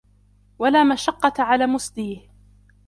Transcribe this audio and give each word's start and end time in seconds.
وَلَا 0.59 0.83
مَشَقَّةَ 0.83 1.43
عَلَى 1.43 1.67
مُسْدِيهِ 1.67 2.29